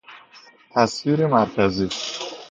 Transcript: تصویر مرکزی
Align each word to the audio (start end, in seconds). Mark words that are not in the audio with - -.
تصویر 0.71 1.27
مرکزی 1.27 1.89